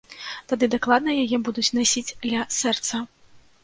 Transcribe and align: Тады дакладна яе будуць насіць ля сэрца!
Тады 0.51 0.69
дакладна 0.75 1.11
яе 1.25 1.37
будуць 1.51 1.69
насіць 1.81 2.07
ля 2.33 2.51
сэрца! 2.61 3.09